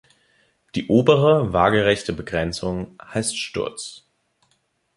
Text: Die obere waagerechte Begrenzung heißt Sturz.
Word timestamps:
Die 0.73 0.87
obere 0.87 1.53
waagerechte 1.53 2.11
Begrenzung 2.11 2.97
heißt 3.13 3.37
Sturz. 3.37 4.07